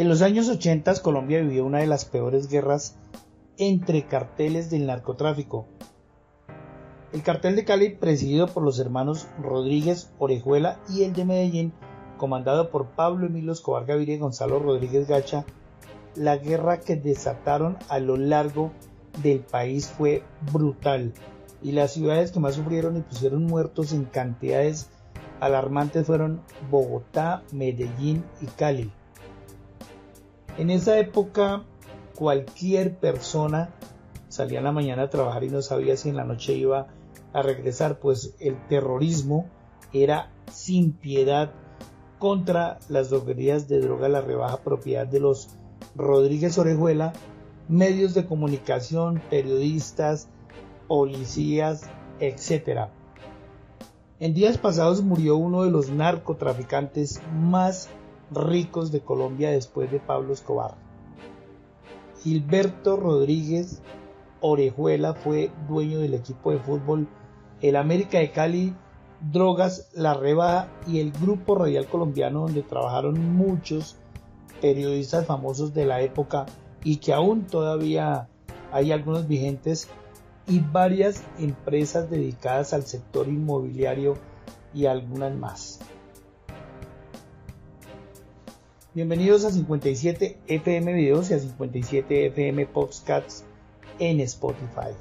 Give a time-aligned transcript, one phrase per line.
[0.00, 2.96] En los años 80 Colombia vivió una de las peores guerras
[3.58, 5.66] entre carteles del narcotráfico.
[7.12, 11.74] El cartel de Cali, presidido por los hermanos Rodríguez Orejuela y el de Medellín,
[12.16, 15.44] comandado por Pablo Emilio Escobar Gaviria y Gonzalo Rodríguez Gacha,
[16.14, 18.72] la guerra que desataron a lo largo
[19.22, 21.12] del país fue brutal
[21.62, 24.88] y las ciudades que más sufrieron y pusieron muertos en cantidades
[25.40, 28.90] alarmantes fueron Bogotá, Medellín y Cali.
[30.58, 31.64] En esa época
[32.14, 33.70] cualquier persona
[34.28, 36.88] salía en la mañana a trabajar y no sabía si en la noche iba
[37.32, 39.46] a regresar, pues el terrorismo
[39.92, 41.52] era sin piedad
[42.18, 45.48] contra las droguerías de droga, la rebaja propiedad de los
[45.96, 47.12] Rodríguez Orejuela,
[47.68, 50.28] medios de comunicación, periodistas,
[50.86, 51.88] policías,
[52.20, 52.88] etc.
[54.18, 57.88] En días pasados murió uno de los narcotraficantes más
[58.30, 60.74] ricos de Colombia después de Pablo Escobar.
[62.22, 63.82] Gilberto Rodríguez
[64.40, 67.08] Orejuela fue dueño del equipo de fútbol
[67.60, 68.74] El América de Cali,
[69.20, 73.96] Drogas, La Rebaja y el Grupo Radial Colombiano donde trabajaron muchos
[74.60, 76.46] periodistas famosos de la época
[76.84, 78.28] y que aún todavía
[78.72, 79.88] hay algunos vigentes
[80.46, 84.16] y varias empresas dedicadas al sector inmobiliario
[84.74, 85.80] y algunas más.
[88.92, 93.44] Bienvenidos a 57 FM Videos y a 57 FM Podcasts
[94.00, 94.96] en Spotify.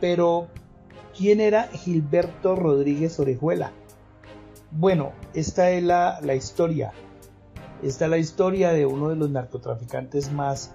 [0.00, 0.48] Pero,
[1.14, 3.72] ¿quién era Gilberto Rodríguez Orejuela?
[4.70, 6.94] Bueno, esta es la, la historia.
[7.82, 10.72] Esta es la historia de uno de los narcotraficantes más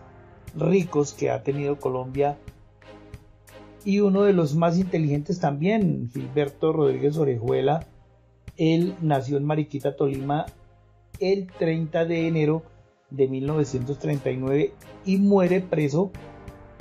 [0.56, 2.38] ricos que ha tenido Colombia
[3.86, 7.88] y uno de los más inteligentes también, Gilberto Rodríguez Orejuela.
[8.58, 10.46] Él nació en Mariquita, Tolima,
[11.20, 12.64] el 30 de enero
[13.10, 14.74] de 1939
[15.06, 16.12] y muere preso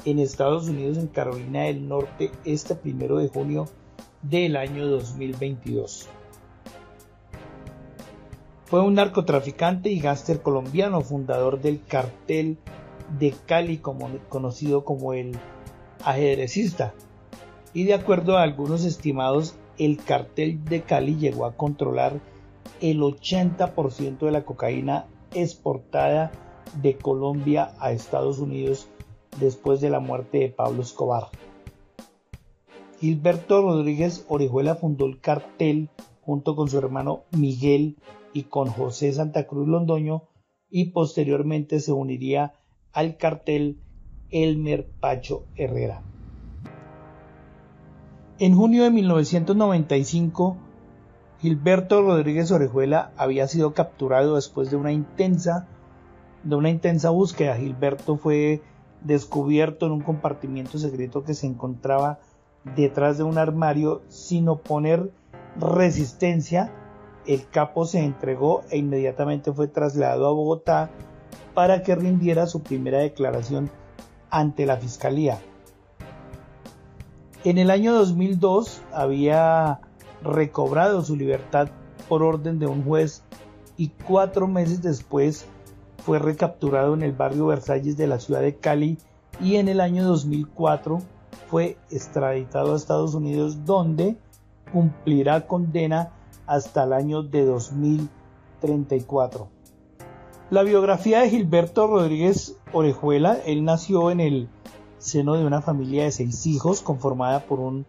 [0.04, 3.66] en Estados Unidos, en Carolina del Norte, este primero de junio
[4.22, 6.08] del año 2022.
[8.64, 12.58] Fue un narcotraficante y gángster colombiano, fundador del cartel
[13.18, 15.38] de Cali, conocido como el
[16.08, 16.94] ajedrecista.
[17.74, 22.20] Y de acuerdo a algunos estimados, el cartel de Cali llegó a controlar
[22.80, 26.32] el 80% de la cocaína exportada
[26.80, 28.88] de Colombia a Estados Unidos
[29.38, 31.28] después de la muerte de Pablo Escobar.
[33.00, 35.90] Gilberto Rodríguez Orihuela fundó el cartel
[36.22, 37.96] junto con su hermano Miguel
[38.32, 40.24] y con José Santa Cruz Londoño
[40.70, 42.54] y posteriormente se uniría
[42.92, 43.78] al cartel
[44.30, 46.02] Elmer Pacho Herrera.
[48.38, 50.56] En junio de 1995,
[51.40, 55.66] Gilberto Rodríguez Orejuela había sido capturado después de una intensa,
[56.44, 57.56] de una intensa búsqueda.
[57.56, 58.62] Gilberto fue
[59.02, 62.18] descubierto en un compartimiento secreto que se encontraba
[62.76, 65.10] detrás de un armario sin oponer
[65.58, 66.72] resistencia.
[67.26, 70.90] El capo se entregó e inmediatamente fue trasladado a Bogotá
[71.54, 73.70] para que rindiera su primera declaración
[74.30, 75.38] ante la Fiscalía.
[77.44, 79.80] En el año 2002 había
[80.22, 81.68] recobrado su libertad
[82.08, 83.22] por orden de un juez
[83.76, 85.46] y cuatro meses después
[86.04, 88.98] fue recapturado en el barrio Versalles de la ciudad de Cali
[89.40, 91.00] y en el año 2004
[91.48, 94.16] fue extraditado a Estados Unidos donde
[94.72, 96.10] cumplirá condena
[96.46, 99.57] hasta el año de 2034.
[100.50, 104.48] La biografía de Gilberto Rodríguez Orejuela, él nació en el
[104.96, 107.84] seno de una familia de seis hijos conformada por un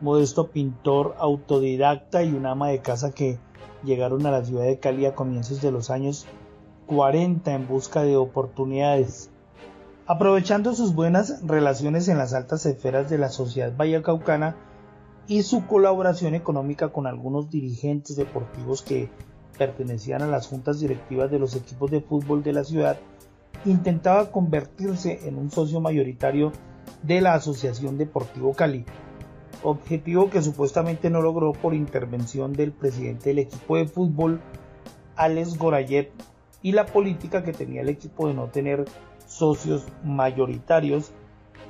[0.00, 3.38] modesto pintor autodidacta y una ama de casa que
[3.84, 6.26] llegaron a la ciudad de Cali a comienzos de los años
[6.86, 9.30] 40 en busca de oportunidades.
[10.06, 14.56] Aprovechando sus buenas relaciones en las altas esferas de la sociedad vallecaucana
[15.28, 19.08] y su colaboración económica con algunos dirigentes deportivos que
[19.62, 22.98] pertenecían a las juntas directivas de los equipos de fútbol de la ciudad,
[23.64, 26.50] intentaba convertirse en un socio mayoritario
[27.04, 28.84] de la Asociación Deportivo Cali,
[29.62, 34.40] objetivo que supuestamente no logró por intervención del presidente del equipo de fútbol,
[35.14, 36.10] Alex Gorayet,
[36.60, 38.84] y la política que tenía el equipo de no tener
[39.26, 41.12] socios mayoritarios,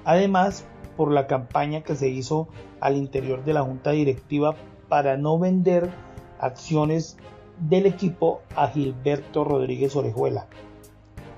[0.07, 0.65] además
[0.97, 2.49] por la campaña que se hizo
[2.81, 4.57] al interior de la junta directiva
[4.89, 5.91] para no vender
[6.39, 7.19] acciones
[7.59, 10.47] del equipo a Gilberto Rodríguez Orejuela.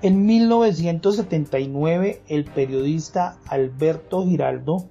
[0.03, 4.85] En 1979 el periodista Alberto Giraldo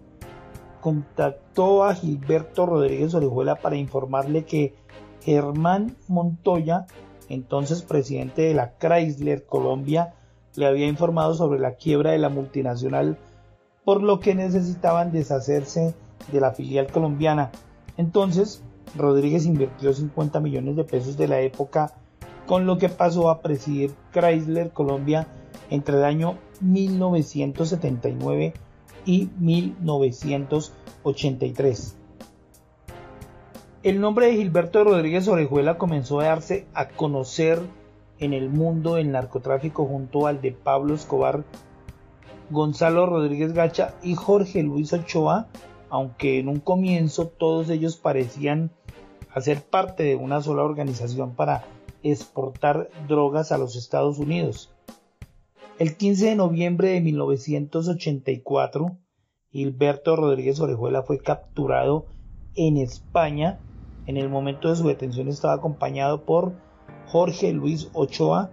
[0.81, 4.75] contactó a Gilberto Rodríguez Orejuela para informarle que
[5.21, 6.87] Germán Montoya,
[7.29, 10.15] entonces presidente de la Chrysler Colombia,
[10.55, 13.17] le había informado sobre la quiebra de la multinacional,
[13.85, 15.93] por lo que necesitaban deshacerse
[16.31, 17.51] de la filial colombiana.
[17.97, 18.63] Entonces,
[18.95, 21.93] Rodríguez invirtió 50 millones de pesos de la época,
[22.45, 25.27] con lo que pasó a presidir Chrysler Colombia
[25.69, 28.53] entre el año 1979
[29.05, 31.95] y 1983.
[33.83, 37.59] El nombre de Gilberto Rodríguez Orejuela comenzó a darse a conocer
[38.19, 41.43] en el mundo del narcotráfico junto al de Pablo Escobar,
[42.49, 45.47] Gonzalo Rodríguez Gacha y Jorge Luis Ochoa,
[45.93, 48.71] aunque en un comienzo todos ellos parecían
[49.31, 51.65] hacer parte de una sola organización para
[52.01, 54.73] exportar drogas a los Estados Unidos.
[55.77, 58.97] El 15 de noviembre de 1984,
[59.51, 62.07] Gilberto Rodríguez Orejuela fue capturado
[62.55, 63.59] en España.
[64.07, 66.53] En el momento de su detención estaba acompañado por
[67.05, 68.49] Jorge Luis Ochoa.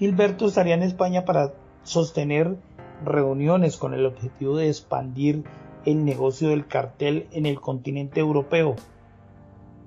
[0.00, 1.54] Gilberto estaría en España para
[1.84, 2.56] sostener
[3.04, 5.44] reuniones con el objetivo de expandir
[5.84, 8.76] el negocio del cartel en el continente europeo.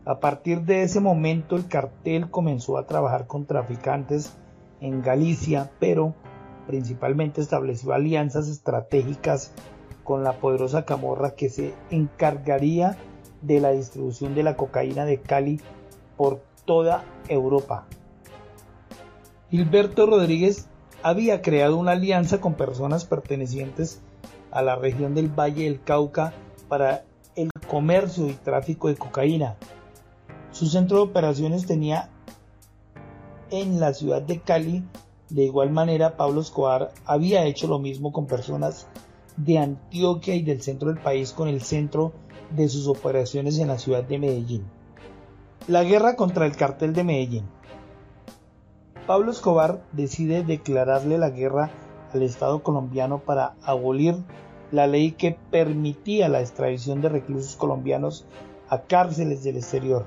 [0.06, 4.34] A partir de ese momento el cartel comenzó a trabajar con traficantes
[4.82, 6.14] en Galicia, pero
[6.68, 9.54] principalmente estableció alianzas estratégicas
[10.04, 12.98] con la poderosa Camorra que se encargaría
[13.42, 15.62] de la distribución de la cocaína de Cali
[16.18, 17.86] por toda Europa.
[19.50, 20.68] Gilberto Rodríguez
[21.04, 24.02] había creado una alianza con personas pertenecientes
[24.54, 26.32] a la región del Valle del Cauca
[26.70, 27.04] para
[27.36, 29.56] el comercio y tráfico de cocaína.
[30.52, 32.10] Su centro de operaciones tenía
[33.50, 34.84] en la ciudad de Cali.
[35.30, 38.88] De igual manera, Pablo Escobar había hecho lo mismo con personas
[39.38, 42.14] de Antioquia y del centro del país con el centro
[42.52, 44.64] de sus operaciones en la ciudad de Medellín.
[45.68, 47.46] La guerra contra el cartel de Medellín.
[49.08, 51.72] Pablo Escobar decide declararle la guerra
[52.14, 54.16] al Estado colombiano para abolir
[54.72, 58.26] la ley que permitía la extradición de reclusos colombianos
[58.70, 60.06] a cárceles del exterior.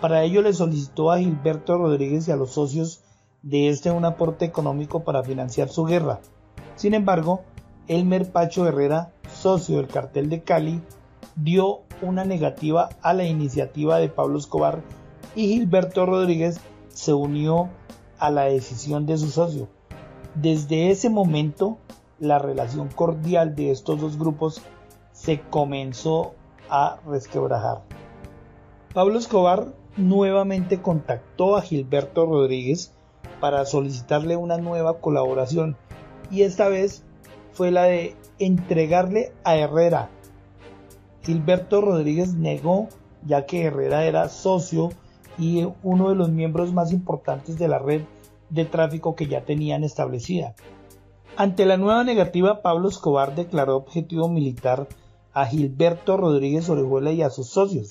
[0.00, 3.02] Para ello le solicitó a Gilberto Rodríguez y a los socios
[3.42, 6.20] de este un aporte económico para financiar su guerra.
[6.76, 7.42] Sin embargo,
[7.88, 10.80] Elmer Pacho Herrera, socio del cartel de Cali,
[11.36, 14.82] dio una negativa a la iniciativa de Pablo Escobar
[15.34, 17.68] y Gilberto Rodríguez se unió
[18.18, 19.68] a la decisión de su socio.
[20.40, 21.78] Desde ese momento,
[22.20, 24.62] la relación cordial de estos dos grupos
[25.10, 26.34] se comenzó
[26.70, 27.82] a resquebrajar.
[28.94, 32.92] Pablo Escobar nuevamente contactó a Gilberto Rodríguez
[33.40, 35.76] para solicitarle una nueva colaboración
[36.30, 37.02] y esta vez
[37.52, 40.08] fue la de entregarle a Herrera.
[41.24, 42.86] Gilberto Rodríguez negó
[43.26, 44.90] ya que Herrera era socio
[45.36, 48.02] y uno de los miembros más importantes de la red
[48.50, 50.54] de tráfico que ya tenían establecida.
[51.36, 54.88] Ante la nueva negativa, Pablo Escobar declaró objetivo militar
[55.32, 57.90] a Gilberto Rodríguez Orejuela y a sus socios.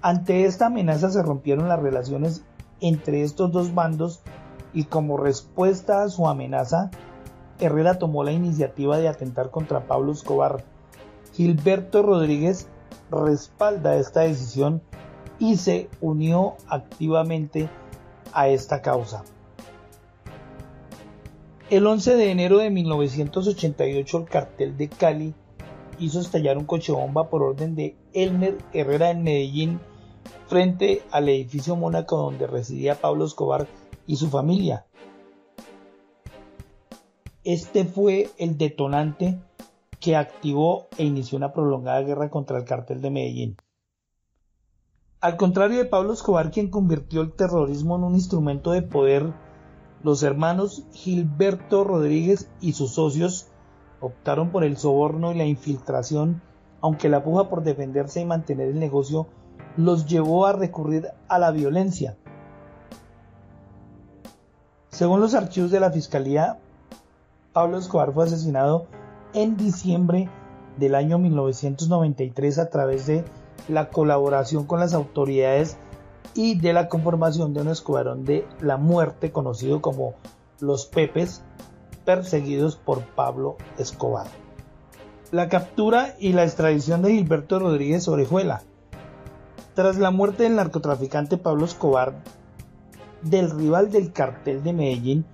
[0.00, 2.42] Ante esta amenaza se rompieron las relaciones
[2.80, 4.20] entre estos dos bandos
[4.72, 6.90] y como respuesta a su amenaza,
[7.58, 10.64] Herrera tomó la iniciativa de atentar contra Pablo Escobar.
[11.34, 12.68] Gilberto Rodríguez
[13.10, 14.80] respalda esta decisión
[15.38, 17.68] y se unió activamente
[18.32, 19.24] a esta causa.
[21.70, 25.34] El 11 de enero de 1988 el cartel de Cali
[26.00, 29.80] hizo estallar un coche bomba por orden de Elmer Herrera en Medellín
[30.48, 33.68] frente al edificio Mónaco donde residía Pablo Escobar
[34.04, 34.86] y su familia.
[37.44, 39.38] Este fue el detonante
[40.00, 43.56] que activó e inició una prolongada guerra contra el cartel de Medellín.
[45.20, 49.32] Al contrario de Pablo Escobar, quien convirtió el terrorismo en un instrumento de poder,
[50.02, 53.48] los hermanos Gilberto Rodríguez y sus socios
[54.00, 56.40] optaron por el soborno y la infiltración,
[56.80, 59.26] aunque la puja por defenderse y mantener el negocio
[59.76, 62.16] los llevó a recurrir a la violencia.
[64.88, 66.58] Según los archivos de la Fiscalía,
[67.52, 68.86] Pablo Escobar fue asesinado
[69.34, 70.28] en diciembre
[70.78, 73.24] del año 1993 a través de
[73.68, 75.76] la colaboración con las autoridades
[76.34, 80.14] y de la conformación de un escuadrón de la muerte conocido como
[80.60, 81.42] los Pepes,
[82.04, 84.26] perseguidos por Pablo Escobar.
[85.32, 88.62] La captura y la extradición de Gilberto Rodríguez Orejuela.
[89.74, 92.14] Tras la muerte del narcotraficante Pablo Escobar,
[93.22, 95.24] del rival del cartel de Medellín,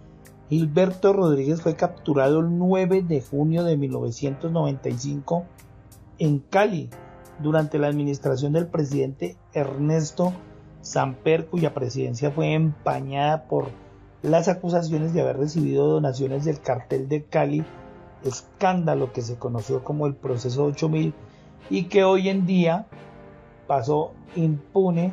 [0.48, 5.44] Gilberto Rodríguez fue capturado el 9 de junio de 1995
[6.18, 6.88] en Cali
[7.40, 10.32] durante la administración del presidente Ernesto
[10.86, 13.70] Samper, cuya presidencia fue empañada por
[14.22, 17.64] las acusaciones de haber recibido donaciones del cartel de Cali,
[18.24, 21.12] escándalo que se conoció como el proceso 8000
[21.70, 22.86] y que hoy en día
[23.66, 25.12] pasó impune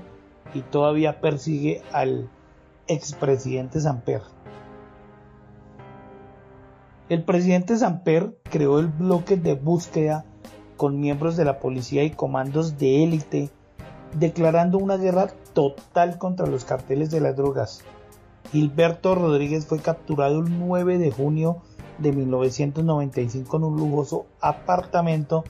[0.53, 2.29] y todavía persigue al
[2.87, 4.21] expresidente Samper.
[7.09, 10.23] El presidente Samper creó el bloque de búsqueda
[10.77, 13.49] con miembros de la policía y comandos de élite,
[14.13, 17.81] declarando una guerra total contra los carteles de las drogas.
[18.51, 21.61] Gilberto Rodríguez fue capturado el 9 de junio
[21.97, 25.43] de 1995 en un lujoso apartamento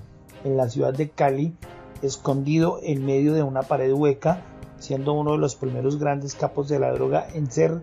[0.43, 1.53] en la ciudad de Cali,
[2.01, 4.41] escondido en medio de una pared hueca,
[4.77, 7.81] siendo uno de los primeros grandes capos de la droga en ser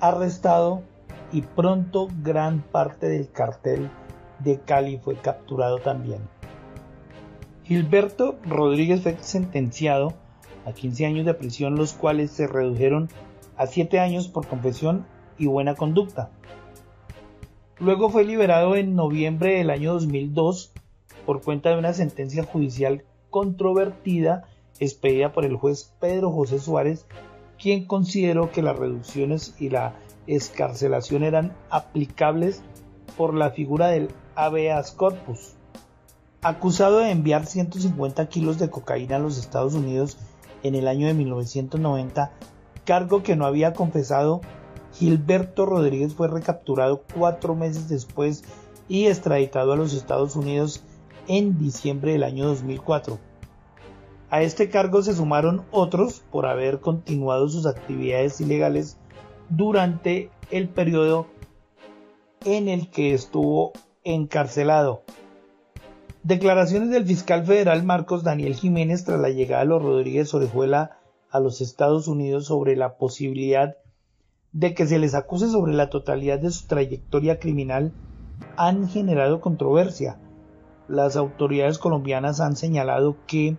[0.00, 0.82] arrestado
[1.32, 3.90] y pronto gran parte del cartel
[4.38, 6.20] de Cali fue capturado también.
[7.64, 10.14] Gilberto Rodríguez fue sentenciado
[10.64, 13.08] a 15 años de prisión, los cuales se redujeron
[13.56, 15.06] a 7 años por confesión
[15.38, 16.30] y buena conducta.
[17.78, 20.72] Luego fue liberado en noviembre del año 2002
[21.24, 24.44] por cuenta de una sentencia judicial controvertida
[24.80, 27.06] expedida por el juez Pedro José Suárez,
[27.58, 29.94] quien consideró que las reducciones y la
[30.26, 32.62] escarcelación eran aplicables
[33.16, 35.54] por la figura del habeas corpus.
[36.42, 40.16] Acusado de enviar 150 kilos de cocaína a los Estados Unidos
[40.62, 42.32] en el año de 1990,
[42.84, 44.40] cargo que no había confesado,
[44.94, 48.44] Gilberto Rodríguez fue recapturado cuatro meses después
[48.88, 50.82] y extraditado a los Estados Unidos
[51.28, 53.18] en diciembre del año 2004.
[54.30, 58.96] A este cargo se sumaron otros por haber continuado sus actividades ilegales
[59.48, 61.26] durante el periodo
[62.44, 63.72] en el que estuvo
[64.04, 65.02] encarcelado.
[66.22, 70.98] Declaraciones del fiscal federal Marcos Daniel Jiménez tras la llegada de los Rodríguez Orejuela
[71.30, 73.78] a los Estados Unidos sobre la posibilidad
[74.52, 77.94] de que se les acuse sobre la totalidad de su trayectoria criminal
[78.58, 80.18] han generado controversia.
[80.88, 83.56] Las autoridades colombianas han señalado que,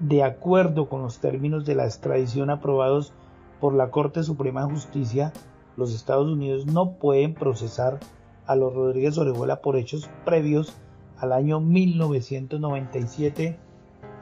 [0.00, 3.14] de acuerdo con los términos de la extradición aprobados
[3.58, 5.32] por la Corte Suprema de Justicia,
[5.78, 8.00] los Estados Unidos no pueden procesar
[8.44, 10.74] a los Rodríguez Orejuela por hechos previos
[11.20, 13.58] al año 1997,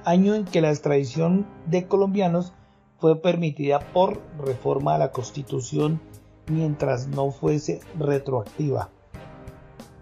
[0.05, 2.53] año en que la extradición de colombianos
[2.99, 6.01] fue permitida por reforma a la Constitución
[6.49, 8.91] mientras no fuese retroactiva.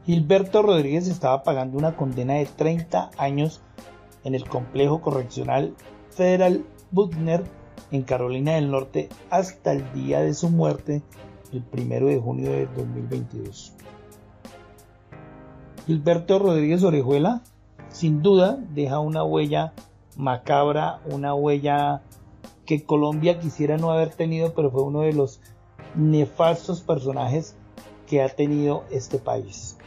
[0.06, 3.60] Gilberto Rodríguez estaba pagando una condena de 30 años
[4.24, 5.74] en el complejo correccional
[6.10, 7.44] Federal Butner
[7.90, 11.02] en Carolina del Norte hasta el día de su muerte,
[11.52, 13.74] el 1 de junio de 2022.
[15.86, 17.42] Gilberto Rodríguez Orejuela,
[17.90, 19.72] sin duda, deja una huella
[20.16, 22.02] macabra, una huella
[22.64, 25.40] que Colombia quisiera no haber tenido, pero fue uno de los
[25.94, 27.54] nefastos personajes
[28.08, 29.78] que ha tenido este país.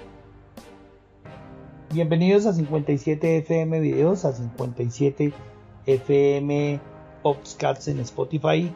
[1.91, 5.34] Bienvenidos a 57 FM Videos, a 57
[5.86, 6.79] FM
[7.22, 8.74] Podcasts en Spotify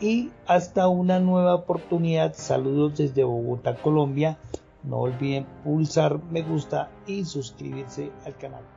[0.00, 2.34] y hasta una nueva oportunidad.
[2.34, 4.38] Saludos desde Bogotá, Colombia.
[4.86, 8.75] No olviden pulsar me gusta y suscribirse al canal.